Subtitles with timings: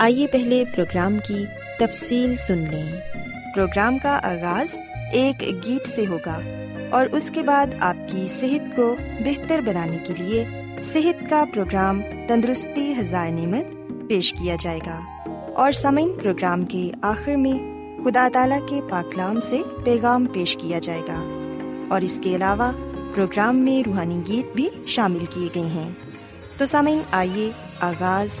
[0.00, 1.44] آئیے پہلے پروگرام کی
[1.78, 3.00] تفصیل سن لیں۔
[3.54, 4.78] پروگرام کا آغاز
[5.12, 6.40] ایک گیت سے ہوگا
[6.90, 10.44] اور اس کے بعد آپ کی صحت کو بہتر بنانے کے لیے
[10.84, 13.64] صحت کا پروگرام تندرستی ہزار نعمت
[14.08, 15.00] پیش کیا جائے گا۔
[15.54, 17.58] اور سمعین پروگرام کے آخر میں
[18.04, 21.48] خدا تعالی کے پاکلام سے پیغام پیش کیا جائے گا۔
[21.88, 22.72] اور اس کے علاوہ
[23.14, 25.90] پروگرام میں روحانی گیت بھی شامل کیے گئے ہیں۔
[26.56, 28.40] تو سامعین، آئیے آغاز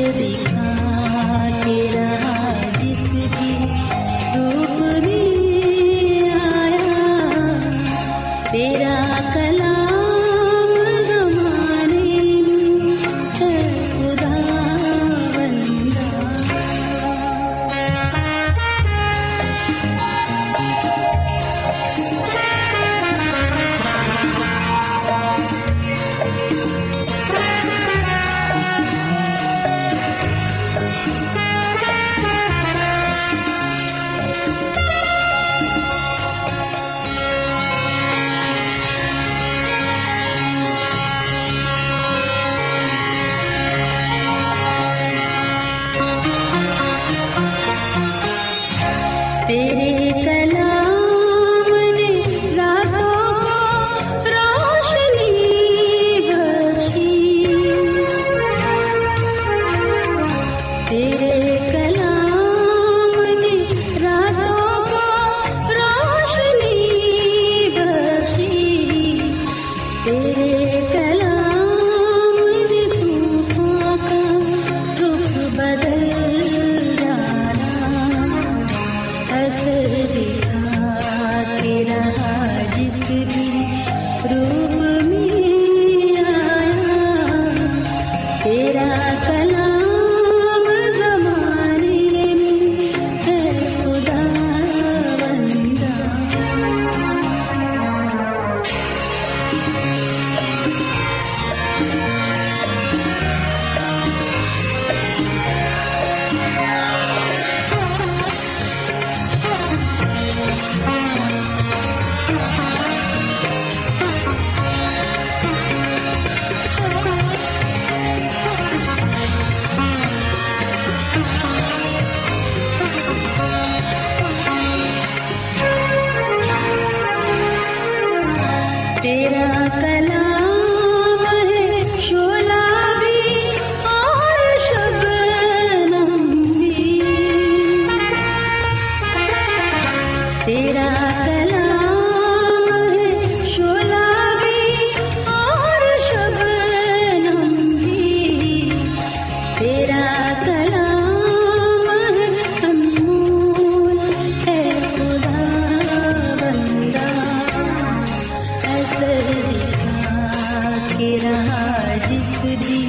[162.43, 162.79] سامعین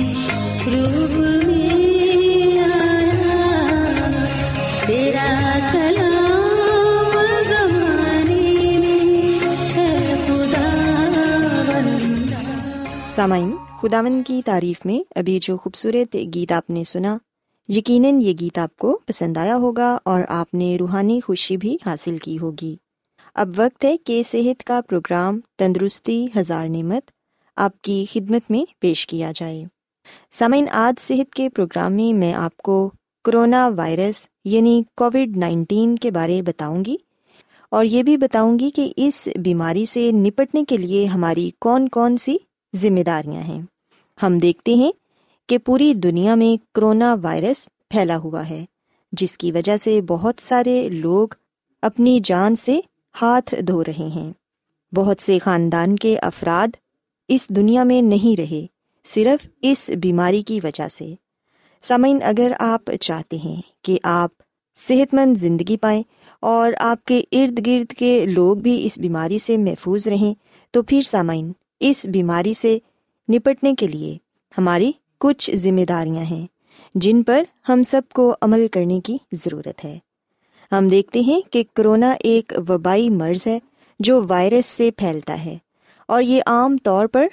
[13.80, 17.18] خداون کی تعریف میں ابھی جو خوبصورت گیت آپ نے سنا
[17.68, 22.18] یقیناً یہ گیت آپ کو پسند آیا ہوگا اور آپ نے روحانی خوشی بھی حاصل
[22.18, 22.76] کی ہوگی
[23.34, 27.10] اب وقت ہے کہ صحت کا پروگرام تندرستی ہزار نعمت
[27.56, 29.64] آپ کی خدمت میں پیش کیا جائے۔
[30.32, 32.90] سامعین، آج صحت کے پروگرام میں میں آپ کو
[33.24, 36.96] کرونا وائرس یعنی کووڈ نائنٹین کے بارے بتاؤں گی
[37.68, 42.16] اور یہ بھی بتاؤں گی کہ اس بیماری سے نپٹنے کے لیے ہماری کون کون
[42.16, 42.36] سی
[42.76, 43.62] ذمہ داریاں ہیں۔
[44.22, 44.92] ہم دیکھتے ہیں
[45.48, 48.64] کہ پوری دنیا میں کرونا وائرس پھیلا ہوا ہے،
[49.12, 51.28] جس کی وجہ سے بہت سارے لوگ
[51.82, 52.80] اپنی جان سے
[53.22, 54.32] ہاتھ دھو رہے ہیں۔
[54.94, 56.76] بہت سے خاندان کے افراد
[57.28, 58.66] اس دنیا میں نہیں رہے،
[59.04, 61.14] صرف اس بیماری کی وجہ سے۔
[61.82, 64.30] سامعین، اگر آپ چاہتے ہیں کہ آپ
[64.76, 66.02] صحت مند زندگی پائیں
[66.40, 70.34] اور آپ کے ارد گرد کے لوگ بھی اس بیماری سے محفوظ رہیں،
[70.70, 72.78] تو پھر سامعین، اس بیماری سے
[73.32, 74.16] نپٹنے کے لیے
[74.58, 76.46] ہماری کچھ ذمہ داریاں ہیں،
[76.94, 79.98] جن پر ہم سب کو عمل کرنے کی ضرورت ہے۔
[80.72, 83.58] ہم دیکھتے ہیں کہ کرونا ایک وبائی مرض ہے
[84.00, 85.58] جو وائرس سے پھیلتا ہے۔
[86.08, 87.26] اور یہ عام طور پر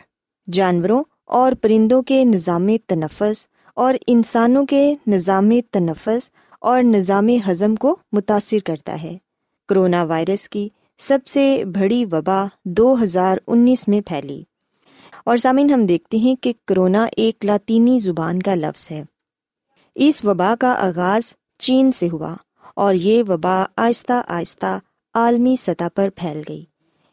[0.52, 3.46] جانوروں اور پرندوں کے نظام تنفس
[3.76, 6.30] اور انسانوں کے نظام تنفس
[6.62, 9.18] اور نظام ہضم کو متاثر کرتا ہے۔
[9.68, 10.70] کرونا وائرس کی
[11.00, 14.44] سب سے بڑی وبا دو ہزار انیس میں پھیلی۔
[15.26, 19.04] اور سامعین، ہم دیکھتے ہیں کہ کرونا ایک لاطینی زبان کا لفظ ہے۔
[19.96, 22.36] اس وبا کا آغاز چین سے ہوا
[22.76, 24.80] اور یہ وبا آہستہ آہستہ
[25.14, 26.66] عالمی سطح پر پھیل گئی۔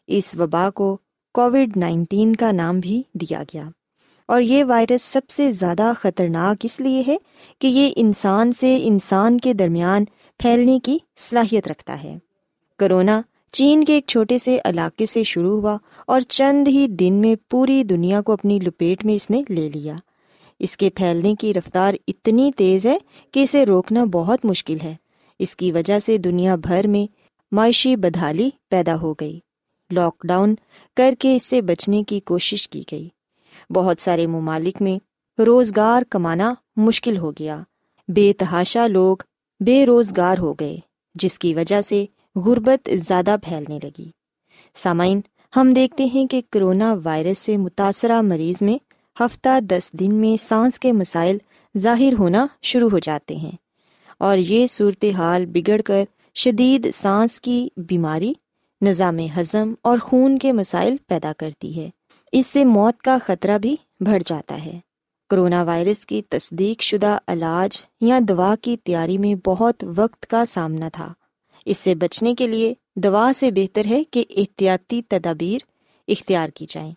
[0.07, 0.97] اس وبا کو
[1.33, 3.63] کووڈ نائنٹین کا نام بھی دیا گیا۔
[4.27, 7.17] اور یہ وائرس سب سے زیادہ خطرناک اس لیے ہے
[7.59, 10.05] کہ یہ انسان سے انسان کے درمیان
[10.39, 12.17] پھیلنے کی صلاحیت رکھتا ہے۔
[12.79, 13.21] کرونا
[13.51, 15.77] چین کے ایک چھوٹے سے علاقے سے شروع ہوا
[16.07, 19.93] اور چند ہی دن میں پوری دنیا کو اپنی لپیٹ میں اس نے لے لیا۔
[20.59, 22.97] اس کے پھیلنے کی رفتار اتنی تیز ہے
[23.31, 24.95] کہ اسے روکنا بہت مشکل ہے۔
[25.39, 27.11] اس کی وجہ سے دنیا بھر میں
[27.51, 29.39] معاشی بدحالی پیدا ہو گئی۔
[29.91, 30.55] لاک ڈاؤن
[30.95, 33.09] کر کے اس سے بچنے کی کوشش کی گئی۔
[33.69, 34.99] بہت سارے ممالک میں
[35.41, 37.63] روزگار کمانا مشکل ہو گیا۔
[38.07, 39.17] بے تحاشا لوگ
[39.59, 40.77] بے روزگار ہو گئے،
[41.15, 42.05] جس کی وجہ سے
[42.35, 44.09] غربت زیادہ پھیلنے لگی۔
[44.75, 45.21] سامعین،
[45.55, 48.77] ہم دیکھتے ہیں کہ کرونا وائرس سے متاثرہ مریض میں
[49.19, 51.37] ہفتہ دس دن میں سانس کے مسائل
[51.77, 53.51] ظاہر ہونا شروع ہو جاتے ہیں۔
[54.19, 56.03] اور یہ صورت حال بگڑ کر
[56.35, 58.33] شدید سانس کی بیماری
[58.81, 61.89] نظام ہضم اور خون کے مسائل پیدا کرتی ہے۔
[62.31, 64.79] اس سے موت کا خطرہ بھی بڑھ جاتا ہے۔
[65.29, 70.89] کرونا وائرس کی تصدیق شدہ علاج یا دوا کی تیاری میں بہت وقت کا سامنا
[70.93, 71.13] تھا۔
[71.65, 75.65] اس سے بچنے کے لیے دوا سے بہتر ہے کہ احتیاطی تدابیر
[76.07, 76.91] اختیار کی جائیں۔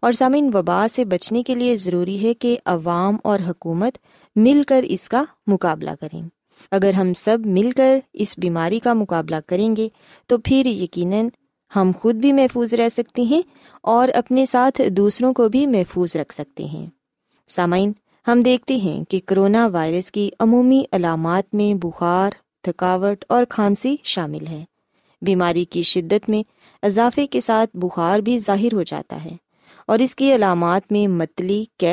[0.00, 3.98] اور سامعین، وبا سے بچنے کے لیے ضروری ہے کہ عوام اور حکومت
[4.36, 6.22] مل کر اس کا مقابلہ کریں۔
[6.70, 9.88] اگر ہم سب مل کر اس بیماری کا مقابلہ کریں گے،
[10.26, 11.28] تو پھر یقیناً
[11.76, 13.42] ہم خود بھی محفوظ رہ سکتے ہیں
[13.82, 16.86] اور اپنے ساتھ دوسروں کو بھی محفوظ رکھ سکتے ہیں۔
[17.48, 17.92] سامعین،
[18.26, 22.30] ہم دیکھتے ہیں کہ کرونا وائرس کی عمومی علامات میں بخار،
[22.62, 24.64] تھکاوٹ اور کھانسی شامل ہے
[25.22, 26.42] بیماری کی شدت میں
[26.82, 29.36] اضافے کے ساتھ بخار بھی ظاہر ہو جاتا ہے
[29.86, 31.86] اور اس کی علامات میں متلی کی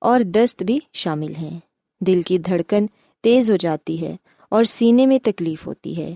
[0.00, 1.60] اور دست بھی شامل ہیں۔
[2.00, 2.86] دل کی دھڑکن
[3.28, 4.16] تیز ہو جاتی ہے
[4.48, 6.14] اور سینے میں تکلیف ہوتی ہے۔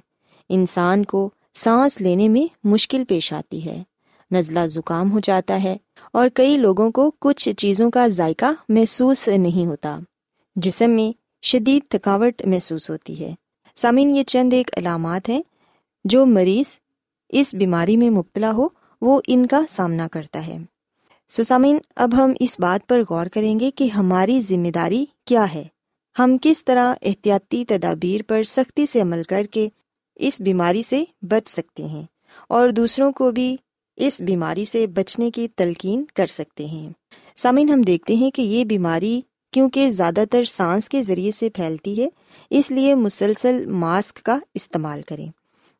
[0.48, 3.82] انسان کو سانس لینے میں مشکل پیش آتی ہے۔
[4.30, 5.76] نزلہ زکام ہو جاتا ہے
[6.12, 9.98] اور کئی لوگوں کو کچھ چیزوں کا ذائقہ محسوس نہیں ہوتا،
[10.56, 13.34] جسم میں شدید تھکاوٹ محسوس ہوتی ہے۔
[13.76, 15.42] سامعین، یہ چند ایک علامات ہیں
[16.04, 16.78] جو مریض
[17.28, 18.68] اس بیماری میں مبتلا ہو،
[19.00, 20.58] وہ ان کا سامنا کرتا ہے۔
[21.28, 25.54] سو سامعین، اب ہم اس بات پر غور کریں گے کہ ہماری ذمہ داری کیا
[25.54, 25.64] ہے۔
[26.18, 29.68] ہم کس طرح احتیاطی تدابیر پر سختی سے عمل کر کے
[30.16, 32.02] اس بیماری سے بچ سکتے ہیں
[32.48, 33.56] اور دوسروں کو بھی
[33.96, 36.92] اس بیماری سے بچنے کی تلقین کر سکتے ہیں۔
[37.36, 39.20] سامعین، ہم دیکھتے ہیں کہ یہ بیماری
[39.52, 42.08] کیونکہ زیادہ تر سانس کے ذریعے سے پھیلتی ہے،
[42.50, 45.28] اس لیے مسلسل ماسک کا استعمال کریں۔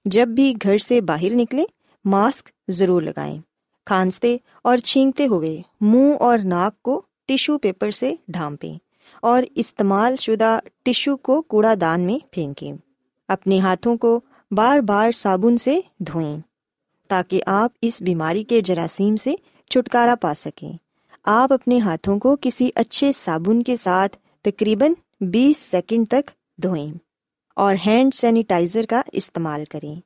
[0.05, 1.65] جب بھی گھر سے باہر نکلیں،
[2.05, 3.39] ماسک ضرور لگائیں۔
[3.87, 8.79] کھانستے اور چھینکتے ہوئے منہ اور ناک کو ٹیشو پیپر سے ڈھانپیں۔
[9.23, 12.73] اور استعمال شدہ ٹیشو کو کوڑا دان میں پھینکیں۔
[13.29, 16.37] اپنے ہاتھوں کو بار بار صابن سے دھوئیں
[17.09, 19.35] تاکہ آپ اس بیماری کے جراثیم سے
[19.71, 20.73] چھٹکارا پا سکیں۔
[21.25, 26.31] آپ اپنے ہاتھوں کو کسی اچھے صابن کے ساتھ تقریباً بیس سیکنڈ تک
[26.63, 26.93] دھوئیں
[27.57, 30.01] اور ہینڈ سینیٹائزر کا استعمال کریں۔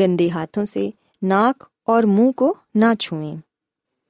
[0.00, 0.90] گندے ہاتھوں سے
[1.22, 3.36] ناک اور منہ کو نہ چھوئیں۔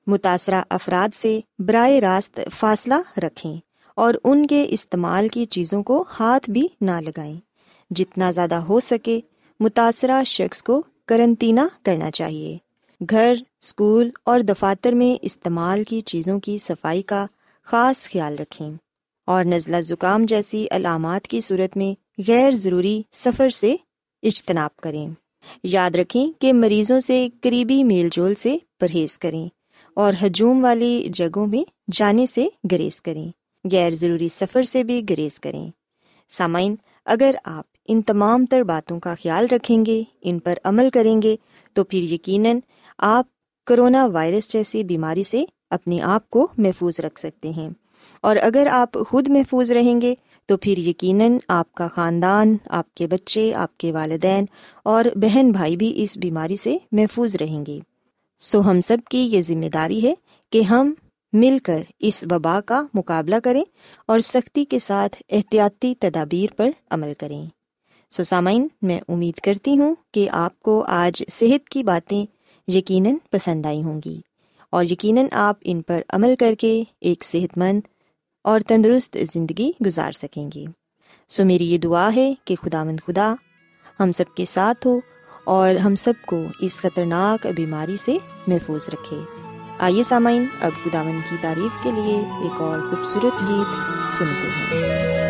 [0.06, 6.50] متاثرہ افراد سے براہ راست فاصلہ رکھیں۔ اور ان کے استعمال کی چیزوں کو ہاتھ
[6.50, 7.36] بھی نہ لگائیں۔
[7.90, 9.20] جتنا زیادہ ہو سکے،
[9.60, 12.58] متاثرہ شخص کو کرنطینہ کرنا چاہیے۔
[13.10, 17.26] گھر اسکول اور دفاتر میں استعمال کی چیزوں کی صفائی کا
[17.64, 18.70] خاص خیال رکھیں۔
[19.26, 23.76] اور نزلہ زکام جیسی علامات کی صورت میں غیر ضروری سفر سے
[24.22, 25.08] اجتناب کریں۔
[25.62, 29.48] یاد رکھیں کہ مریضوں سے قریبی میل جول سے پرہیز کریں
[29.94, 33.28] اور ہجوم والی جگہوں میں جانے سے گریز کریں۔
[33.72, 35.70] غیر ضروری سفر سے بھی گریز کریں۔
[36.30, 36.74] سامعین،
[37.04, 41.36] اگر آپ ان تمام تر باتوں کا خیال رکھیں گے، ان پر عمل کریں گے،
[41.72, 42.58] تو پھر یقیناً
[42.98, 43.26] آپ
[43.66, 47.70] کرونا وائرس جیسی بیماری سے اپنے آپ کو محفوظ رکھ سکتے ہیں۔
[48.20, 50.14] اور اگر آپ خود محفوظ رہیں گے،
[50.46, 54.44] تو پھر یقیناً آپ کا خاندان، آپ کے بچے، آپ کے والدین
[54.84, 57.78] اور بہن بھائی بھی اس بیماری سے محفوظ رہیں گے۔
[58.38, 60.14] سو ہم سب کی یہ ذمہ داری ہے
[60.52, 60.94] کہ ہم
[61.32, 63.64] مل کر اس وبا کا مقابلہ کریں
[64.06, 67.46] اور سختی کے ساتھ احتیاطی تدابیر پر عمل کریں۔
[68.10, 72.26] سو سامعین، میں امید کرتی ہوں کہ آپ کو آج صحت کی باتیں
[72.68, 74.20] یقیناً پسند آئی ہوں گی
[74.70, 77.80] اور یقیناً آپ ان پر عمل کر کے ایک صحت مند
[78.44, 80.66] اور تندرست زندگی گزار سکیں گی
[81.28, 83.34] سو میری یہ دعا ہے کہ خدا مند خدا
[84.00, 85.00] ہم سب کے ساتھ ہو
[85.44, 89.39] اور ہم سب کو اس خطرناک بیماری سے محفوظ رکھے۔
[89.80, 93.68] آئیے سامعین اب گدامن کی تعریف کے لیے ایک اور خوبصورت گیت
[94.14, 95.29] سنتے ہیں۔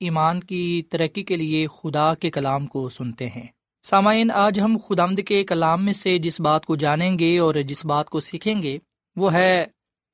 [0.00, 3.46] ایمان کی ترقی کے لیے خدا کے کلام کو سنتے ہیں۔
[3.82, 7.84] سامعین، آج ہم خدامد کے کلام میں سے جس بات کو جانیں گے اور جس
[7.84, 8.78] بات کو سیکھیں گے،
[9.16, 9.64] وہ ہے،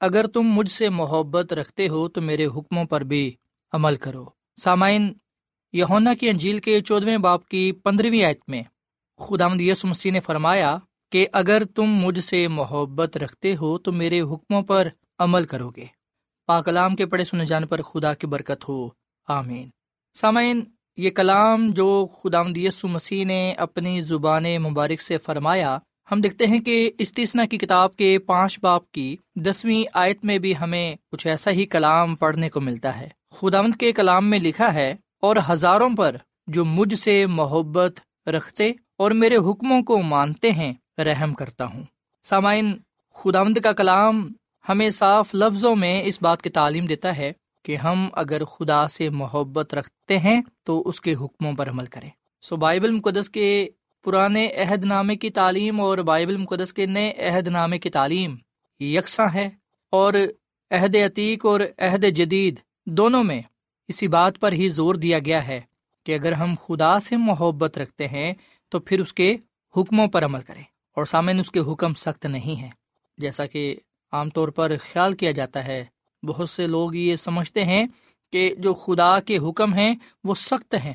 [0.01, 3.33] اگر تم مجھ سے محبت رکھتے ہو تو میرے حکموں پر بھی
[3.73, 4.25] عمل کرو۔
[4.63, 5.13] سامعین
[5.73, 8.63] یونا کی انجیل کے چودھویں باپ کی پندرہویں آیت میں
[9.19, 10.79] خدامد یس مسیح نے فرمایا
[11.13, 15.85] کہ اگر تم مجھ سے محبت رکھتے ہو تو میرے حکموں پر عمل کرو گے۔
[16.47, 18.89] پاکلام کے پڑھے سنے جانے پر خدا کی برکت ہو۔
[19.29, 19.69] آمین۔
[20.17, 20.61] سامعین،
[20.97, 25.79] یہ کلام جو خدا یسو مسیح نے اپنی زبان مبارک سے فرمایا،
[26.11, 30.53] ہم دیکھتے ہیں کہ استثنا کی کتاب کے پانچ باپ کی دسویں آیت میں بھی
[30.61, 34.95] ہمیں کچھ ایسا ہی کلام پڑھنے کو ملتا ہے۔ خداوند کے کلام میں لکھا ہے،
[35.23, 41.35] اور ہزاروں پر جو مجھ سے محبت رکھتے اور میرے حکموں کو مانتے ہیں، رحم
[41.35, 41.83] کرتا ہوں۔
[42.25, 42.73] سامعین،
[43.17, 44.27] خداوند کا کلام
[44.69, 49.11] ہمیں صاف لفظوں میں اس بات کی تعلیم دیتا ہے کہ ہم اگر خدا سے
[49.11, 52.11] محبت رکھتے ہیں تو اس کے حکموں پر عمل کریں۔
[52.43, 53.69] سو بائبل مقدس کے
[54.05, 58.37] پرانے عہد نامے کی تعلیم اور بائبل مقدس کے نئے عہد نامے کی تعلیم
[58.81, 59.49] یکساں ہے
[59.91, 60.13] اور
[60.71, 63.43] عہد عتیق اور عہد جدید دونوں میں
[63.89, 65.61] اسی بات پر ہی زور دیا گیا ہے
[66.05, 68.35] کہ اگر ہم خدا سے محبت رکھتے ہیں
[68.69, 69.37] تو پھر اس کے
[69.77, 70.63] حکموں پر عمل کریں
[70.97, 72.71] اور سامنے اس کے حکم سخت نہیں ہیں۔
[73.19, 73.77] جیسا کہ
[74.13, 75.85] عام طور پر خیال کیا جاتا ہے
[76.27, 77.87] بہت سے لوگ یہ سمجھتے ہیں
[78.33, 80.93] کہ جو خدا کے حکم ہیں وہ سخت ہیں،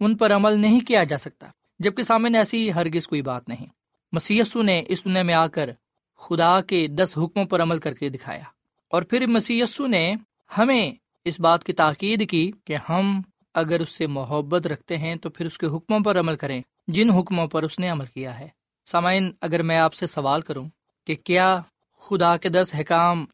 [0.00, 1.46] ان پر عمل نہیں کیا جا سکتا،
[1.78, 3.66] جبکہ سامنے ایسی ہرگز کوئی بات نہیں۔
[4.12, 5.70] مسیسو نے اس دنیا میں آ کر
[6.16, 8.42] خدا کے دس حکموں پر عمل کر کے دکھایا۔
[8.88, 10.14] اور پھر مسیسو نے
[10.58, 10.90] ہمیں
[11.24, 13.22] اس بات کی تاکید کی کہ ہم
[13.54, 17.10] اگر اس سے محبت رکھتے ہیں تو پھر اس کے حکموں پر عمل کریں، جن
[17.10, 18.48] حکموں پر اس نے عمل کیا ہے۔
[18.84, 20.68] سامعین، اگر میں آپ سے سوال کروں
[21.06, 21.60] کہ کیا
[22.00, 23.26] خدا کے دس حکام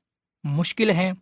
[0.45, 1.13] مشکل ہیں؟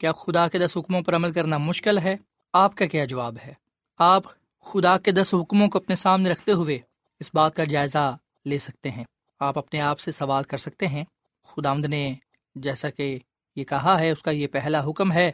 [0.00, 2.16] کیا خدا کے دس حکموں پر عمل کرنا مشکل ہے؟
[2.52, 3.52] آپ کا کیا جواب ہے؟
[3.98, 4.22] آپ
[4.64, 6.78] خدا کے دس حکموں کو اپنے سامنے رکھتے ہوئے
[7.20, 9.04] اس بات کا جائزہ لے سکتے ہیں۔
[9.40, 11.04] آپ اپنے آپ سے سوال کر سکتے ہیں۔
[11.44, 12.14] خدا نے
[12.54, 13.18] جیسا کہ
[13.56, 15.32] یہ کہا ہے، اس کا یہ پہلا حکم ہے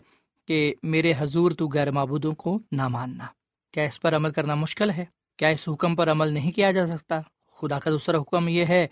[0.48, 3.26] کہ میرے حضور تو غیر معبودوں کو نہ ماننا۔
[3.72, 5.04] کیا اس پر عمل کرنا مشکل ہے؟
[5.36, 7.20] کیا اس حکم پر عمل نہیں کیا جا سکتا؟
[7.56, 8.86] خدا کا دوسرا حکم یہ ہے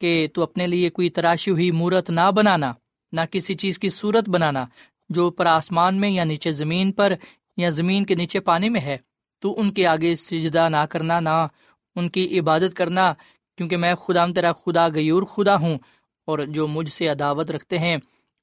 [0.00, 2.72] کہ تو اپنے لیے کوئی تراشی ہوئی مورت نہ بنانا،
[3.12, 4.66] نہ کسی چیز کی صورت بنانا
[5.08, 7.12] جو اوپر آسمان میں یا نیچے زمین پر
[7.56, 8.96] یا زمین کے نیچے پانی میں ہے،
[9.38, 11.46] تو ان کے آگے سجدہ نہ کرنا، نہ
[11.96, 13.14] ان کی عبادت کرنا،
[13.56, 15.78] کیونکہ میں خدا تیرا خدا غیور خدا ہوں،
[16.26, 17.96] اور جو مجھ سے عداوت رکھتے ہیں،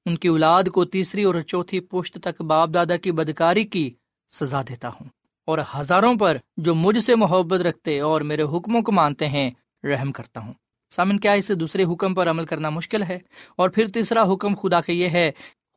[0.05, 3.93] ان کی اولاد کو تیسری اور چوتھی پشت تک باپ دادا کی بدکاری کی
[4.31, 5.07] سزا دیتا ہوں۔
[5.45, 9.51] اور ہزاروں پر جو مجھ سے محبت رکھتے اور میرے حکموں کو مانتے ہیں،
[9.83, 10.53] رحم کرتا ہوں۔
[10.89, 13.19] سامن، کیا اسے دوسرے حکم پر عمل کرنا مشکل ہے؟
[13.55, 15.31] اور پھر تیسرا حکم خدا کا یہ ہے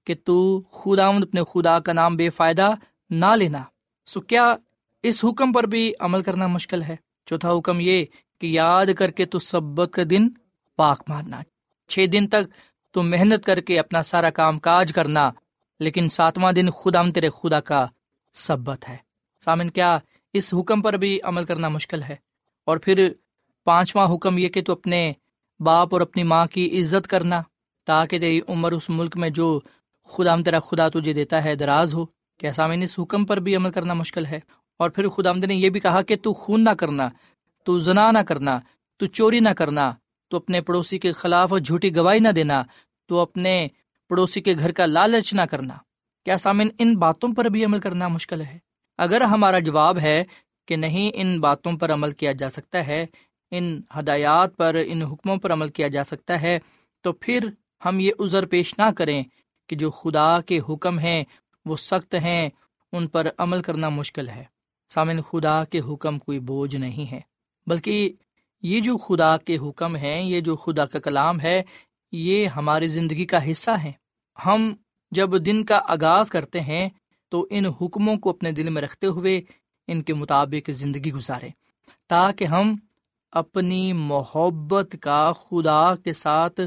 [0.08, 2.74] کہ تو خدا اپنے خدا کا نام بے فائدہ
[3.10, 3.62] نہ لینا۔
[4.06, 4.56] سو کیا
[5.02, 8.04] اس حکم پر بھی عمل کرنا مشکل ہے؟ چوتھا حکم یہ
[8.40, 10.28] کہ یاد کر کے تو سبق کا دن
[10.76, 11.40] پاک مارنا
[11.88, 12.44] چھ دن تک
[12.92, 15.30] تو محنت کر کے اپنا سارا کام کاج کرنا،
[15.80, 17.86] لیکن ساتواں دن خدا تیرے خدا کا
[18.32, 18.96] سبت ہے۔
[19.44, 19.98] سامن، کیا
[20.32, 22.16] اس حکم پر بھی عمل کرنا مشکل ہے؟
[22.64, 23.08] اور پھر
[23.64, 25.12] پانچواں حکم یہ کہ تو اپنے
[25.60, 27.42] باپ اور اپنی ماں کی عزت کرنا،
[27.86, 29.60] تاکہ تیری عمر اس ملک میں جو
[30.08, 32.04] خدا تیرا خدا تجھے دیتا ہے، دراز ہو
[32.38, 34.40] کیا سامعین اس حکم پر بھی عمل کرنا مشکل ہے۔
[34.78, 37.08] اور پھر خدا آمد نے یہ بھی کہا کہ تو خون نہ کرنا،
[37.64, 38.58] تو زنا نہ کرنا،
[38.96, 39.92] تو چوری نہ کرنا،
[40.28, 42.62] تو اپنے پڑوسی کے خلاف جھوٹی گواہی نہ دینا،
[43.06, 43.68] تو اپنے
[44.08, 45.74] پڑوسی کے گھر کا لالچ نہ کرنا۔
[46.24, 48.58] کیا سامن ان باتوں پر بھی عمل کرنا مشکل ہے؟
[48.98, 50.24] اگر ہمارا جواب ہے
[50.68, 53.06] کہ نہیں، ان باتوں پر عمل کیا جا سکتا ہے،
[53.50, 56.58] ان ہدایات پر، ان حکموں پر عمل کیا جا سکتا ہے،
[57.00, 57.48] تو پھر
[57.84, 59.24] ہم یہ عذر پیش نہ کریں۔
[59.68, 61.24] کہ جو خدا کے حکم ہیں،
[61.64, 62.50] وہ سخت ہیں،
[62.92, 64.44] ان پر عمل کرنا مشکل ہے۔
[64.94, 67.20] سامن خدا کے حکم کوئی بوجھ نہیں ہے۔
[67.66, 68.12] بلکہ
[68.62, 71.62] یہ جو خدا کے حکم ہیں، یہ جو خدا کا کلام ہے،
[72.12, 73.92] یہ ہماری زندگی کا حصہ ہے
[74.46, 74.74] ہم
[75.10, 76.88] جب دن کا آغاز کرتے ہیں،
[77.28, 79.40] تو ان حکموں کو اپنے دل میں رکھتے ہوئے
[79.86, 81.48] ان کے مطابق زندگی گزارے
[82.08, 82.76] تاکہ ہم
[83.32, 86.60] اپنی محبت کا خدا کے ساتھ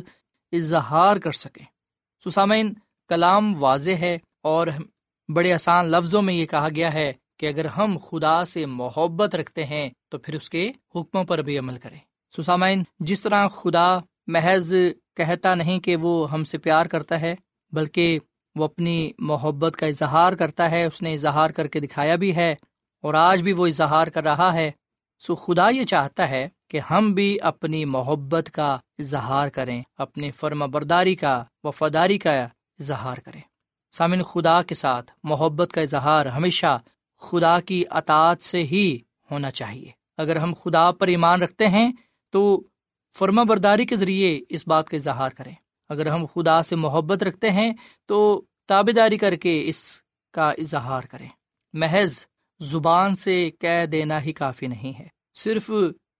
[0.51, 1.65] اظہار کر سکیں۔
[2.29, 2.73] سسامین
[3.12, 4.67] کلام واضح ہے اور
[5.30, 9.65] بڑے آسان لفظوں میں یہ کہا گیا ہے کہ اگر ہم خدا سے محبت رکھتے
[9.65, 12.00] ہیں تو پھر اس کے حکموں پر بھی عمل کریں۔
[12.34, 13.88] سسامین، جس طرح خدا
[14.28, 14.74] محض
[15.15, 17.34] کہتا نہیں کہ وہ ہم سے پیار کرتا ہے،
[17.74, 18.19] بلکہ
[18.56, 22.52] وہ اپنی محبت کا اظہار کرتا ہے، اس نے اظہار کر کے دکھایا بھی ہے
[23.04, 24.69] اور آج بھی وہ اظہار کر رہا ہے،
[25.24, 30.65] سو خدا یہ چاہتا ہے کہ ہم بھی اپنی محبت کا اظہار کریں اپنی فرما
[30.65, 32.34] برداری کا، وفاداری کا
[32.82, 33.41] اظہار کریں۔
[33.91, 36.80] سامن خدا کے ساتھ محبت کا اظہار ہمیشہ
[37.20, 39.00] خدا کی اطاعت سے ہی
[39.32, 41.91] ہونا چاہیے۔ اگر ہم خدا پر ایمان رکھتے ہیں
[42.30, 42.63] تو
[43.17, 45.56] فرما برداری کے ذریعے اس بات کا اظہار کریں۔
[45.89, 47.74] اگر ہم خدا سے محبت رکھتے ہیں
[48.06, 49.86] تو تابے داری کر کے اس
[50.34, 51.30] کا اظہار کریں۔
[51.74, 52.13] محض
[52.60, 55.72] زبان سے کہہ دینا ہی کافی نہیں ہے۔ صرف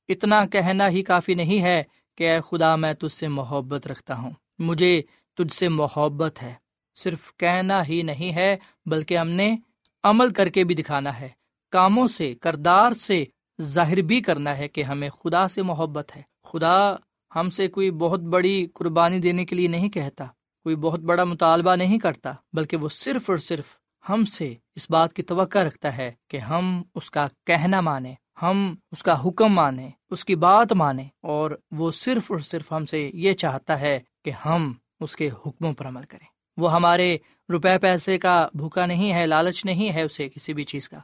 [0.10, 1.84] اتنا کہنا ہی کافی نہیں ہے
[2.18, 5.02] کہ اے خدا، میں تجھ سے محبت رکھتا ہوں۔ مجھے
[5.38, 6.54] تجھ سے محبت ہے۔
[6.96, 9.56] صرف کہنا ہی نہیں ہے، بلکہ ہم نے
[10.04, 11.30] عمل کر کے بھی دکھانا ہے۔
[11.72, 13.26] کاموں سے، کردار سے
[13.62, 16.96] ظاہر بھی کرنا ہے کہ ہمیں خدا سے محبت ہے۔ خدا
[17.36, 20.26] ہم سے کوئی بہت بڑی قربانی دینے کے لیے نہیں کہتا،
[20.64, 23.64] کوئی بہت بڑا مطالبہ نہیں کرتا، بلکہ وہ صرف اور صرف
[24.10, 28.76] ہم سے اس بات کی توقع رکھتا ہے کہ ہم اس کا کہنا مانیں، ہم
[28.92, 33.12] اس کا حکم مانیں، اس کی بات مانیں۔ اور وہ صرف اور صرف ہم سے
[33.14, 37.18] یہ چاہتا ہے کہ ہم اس کے حکموں پر عمل کریں۔ وہ ہمارے
[37.52, 40.98] روپے پیسے کا بھوکا نہیں ہے، لالچ نہیں ہے اسے کسی بھی چیز کا،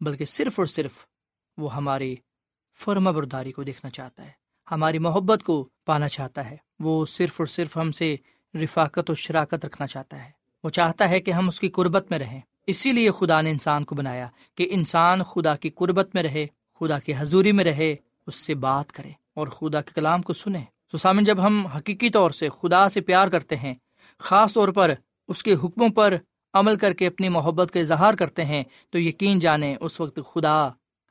[0.00, 0.92] بلکہ صرف اور صرف
[1.58, 2.16] وہ ہماری
[2.78, 4.30] فرما برداری کو دیکھنا چاہتا ہے،
[4.70, 8.16] ہماری محبت کو پانا چاہتا ہے۔ وہ صرف اور صرف ہم سے
[8.54, 10.30] رفاقت و شراکت رکھنا چاہتا ہے۔
[10.64, 13.84] وہ چاہتا ہے کہ ہم اس کی قربت میں رہیں۔ اسی لیے خدا نے انسان
[13.84, 16.46] کو بنایا کہ انسان خدا کی قربت میں رہے،
[16.80, 20.64] خدا کی حضوری میں رہے، اس سے بات کرے اور خدا کے کلام کو سنے۔
[20.90, 23.74] تو سامن، جب ہم حقیقی طور سے خدا سے پیار کرتے ہیں،
[24.18, 24.94] خاص طور پر
[25.28, 26.16] اس کے حکموں پر
[26.54, 30.68] عمل کر کے اپنی محبت کا اظہار کرتے ہیں، تو یقین جانے اس وقت خدا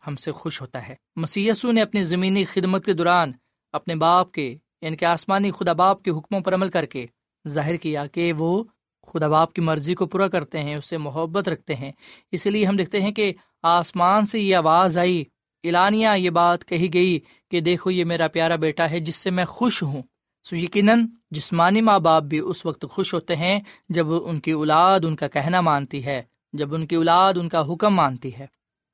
[0.08, 3.32] ہم سے خوش ہوتا ہے۔ مسیسو نے اپنی زمینی خدمت کے دوران
[3.72, 7.06] اپنے باپ کے یعنی کہ آسمانی خدا باپ کے حکموں پر عمل کر کے
[7.48, 8.64] ظاہر کیا کہ وہ
[9.08, 11.92] خدا باپ کی مرضی کو پورا کرتے ہیں، اس سے محبت رکھتے ہیں۔
[12.32, 15.24] اس لیے ہم دیکھتے ہیں کہ آسمان سے یہ آواز آئی
[15.64, 17.20] اعلانیہ یہ بات کہی گئی
[17.52, 20.02] کہ دیکھو یہ میرا پیارا بیٹا ہے جس سے میں خوش ہوں۔
[20.44, 25.00] سو یقیناً جسمانی ماں باپ بھی اس وقت خوش ہوتے ہیں جب ان کی اولاد
[25.04, 26.22] ان کا کہنا مانتی ہے،
[26.54, 28.46] جب ان کی اولاد ان کا حکم مانتی ہے۔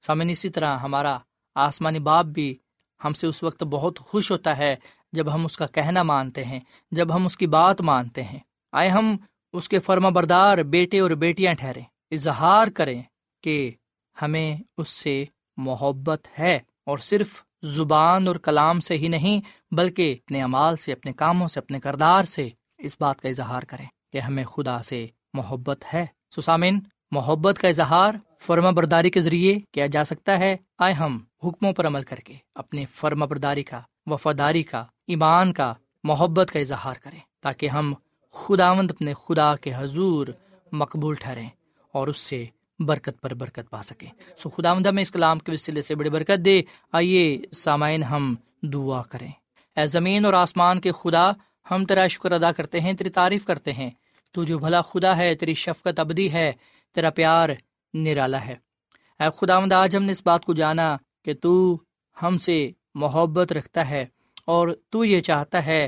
[0.06, 1.18] سامن اسی طرح ہمارا
[1.56, 2.58] آسمانی باپ بھی
[3.04, 4.76] ہم سے اس وقت بہت خوش ہوتا ہے
[5.12, 6.60] جب ہم اس کا کہنا مانتے ہیں،
[6.92, 8.40] جب ہم اس کی بات مانتے ہیں۔
[8.74, 9.18] آئے ہم
[9.54, 13.02] اس کے فرما بردار بیٹے اور بیٹیاں ٹھہرے اظہار کریں
[13.44, 13.72] کہ
[14.22, 15.26] ہمیں اس سے
[15.58, 17.28] محبت ہے اور صرف
[17.64, 19.42] زبان اور کلام سے ہی نہیں
[19.72, 23.86] بلکہ اپنے امال سے، اپنے کاموں سے، اپنے کردار سے اس بات کا اظہار کریں
[24.14, 26.80] کہ ہمیں خدا سے محبت ہے۔ سسامن،
[27.12, 31.88] محبت کا اظہار فرما برداری کے ذریعے کیا جا سکتا ہے۔ آئے ہم حکموں پر
[31.88, 37.20] عمل کر کے اپنے فرما برداری کا، وفاداری کا، ایمان کا، محبت کا اظہار کریں
[37.40, 37.94] تاکہ ہم
[38.34, 40.28] خداوند اپنے خدا کے حضور
[40.72, 41.50] مقبول ٹھہریں
[41.92, 42.46] اور اس سے
[42.80, 46.10] برکت پر برکت پا سکیں۔ سو خدا مدہ میں اس کلام کے وسیلے سے بڑی
[46.10, 46.62] برکت دے۔
[46.92, 49.32] آئیے سامعین، ہم دعا کریں۔
[49.78, 51.32] اے زمین اور آسمان کے خدا،
[51.72, 53.90] ہم تیرا شکر ادا کرتے ہیں، تیری تعریف کرتے ہیں۔
[54.32, 56.52] تو جو بھلا خدا ہے، تیری شفقت ابدی ہے،
[56.96, 57.50] تیرا پیار
[57.94, 58.56] نرالا ہے۔
[59.20, 61.80] اے خدا مد آج ہم نے اس بات کو جانا کہ تو
[62.22, 64.06] ہم سے محبت رکھتا ہے
[64.46, 65.88] اور تو یہ چاہتا ہے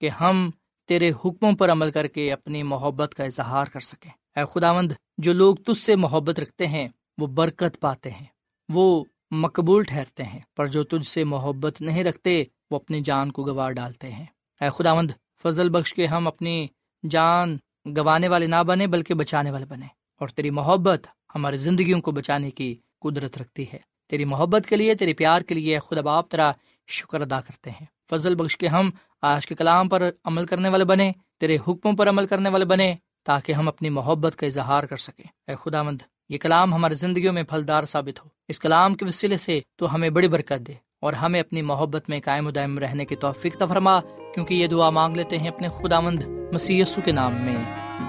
[0.00, 0.50] کہ ہم
[0.88, 5.32] تیرے حکموں پر عمل کر کے اپنی محبت کا اظہار کر سکیں۔ اے خداوند، جو
[5.32, 8.26] لوگ تجھ سے محبت رکھتے ہیں، وہ برکت پاتے ہیں،
[8.68, 13.42] وہ مقبول ٹھہرتے ہیں، پر جو تجھ سے محبت نہیں رکھتے، وہ اپنی جان کو
[13.42, 14.26] گوار ڈالتے ہیں۔
[14.60, 15.10] اے خداوند،
[15.42, 16.66] فضل بخش کے ہم اپنی
[17.10, 17.56] جان
[17.96, 19.86] گوانے والے نہ بنے بلکہ بچانے والے بنے
[20.20, 24.94] اور تیری محبت ہماری زندگیوں کو بچانے کی قدرت رکھتی ہے۔ تیری محبت کے لیے،
[24.94, 26.52] تیرے پیار کے لیے خدا باپ تیرا
[26.86, 28.90] شکر ادا کرتے ہیں۔ فضل بخش کے ہم
[29.22, 32.94] آج کے کلام پر عمل کرنے والے بنے تیرے حکموں پر عمل کرنے والے بنے
[33.24, 37.32] تاکہ ہم اپنی محبت کا اظہار کر سکیں۔ اے خدا مند یہ کلام ہماری زندگیوں
[37.32, 41.12] میں پھلدار ثابت ہو۔ اس کلام کے وسیلے سے تو ہمیں بڑی برکت دے اور
[41.12, 45.38] ہمیں اپنی محبت میں قائم دائم رہنے کی توفیق تفرما کیونکہ یہ دعا مانگ لیتے
[45.38, 47.56] ہیں اپنے خدا مند مسی کے نام میں۔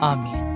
[0.02, 0.56] آمین۔